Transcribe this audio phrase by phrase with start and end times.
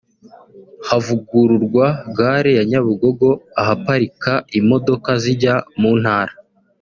[0.87, 1.85] havugururwa
[2.17, 3.29] gare ya Nyabugogo
[3.61, 6.33] ahaparika imodoka zijya mu ntara